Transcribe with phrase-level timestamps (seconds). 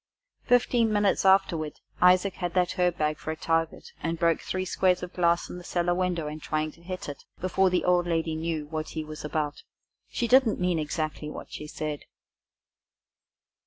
[0.45, 5.03] Fifteen minutes afterward Isaac had that herb bag for a target, and broke three squares
[5.03, 8.33] of glass in the cellar window in trying to hit it, before the old lady
[8.35, 9.61] knew what he was about.
[10.09, 12.05] She didn't mean exactly what she said.